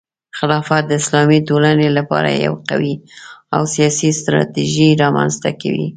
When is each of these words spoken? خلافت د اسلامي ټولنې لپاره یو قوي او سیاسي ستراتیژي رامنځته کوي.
خلافت 0.37 0.83
د 0.87 0.91
اسلامي 1.01 1.39
ټولنې 1.49 1.87
لپاره 1.97 2.29
یو 2.45 2.53
قوي 2.69 2.95
او 3.55 3.61
سیاسي 3.73 4.09
ستراتیژي 4.19 4.89
رامنځته 5.03 5.49
کوي. 5.61 5.87